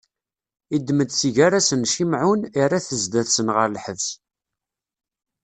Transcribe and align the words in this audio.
Iddem-d 0.75 1.11
si 1.19 1.29
gar-asen 1.35 1.81
Cimɛun, 1.93 2.41
irra-t 2.61 2.89
zdat-nsen 3.01 3.47
ɣer 3.55 3.67
lḥebs. 3.75 4.07